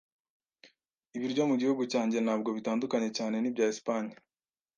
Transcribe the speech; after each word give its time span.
Ibiryo 1.15 1.43
mu 1.49 1.55
gihugu 1.61 1.83
cyanjye 1.93 2.17
ntabwo 2.25 2.49
bitandukanye 2.57 3.09
cyane 3.17 3.35
nibya 3.39 3.65
Espanye. 3.73 4.15